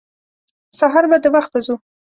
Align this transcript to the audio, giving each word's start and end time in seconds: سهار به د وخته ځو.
سهار 0.79 1.03
به 1.09 1.17
د 1.23 1.25
وخته 1.35 1.57
ځو. 1.65 1.75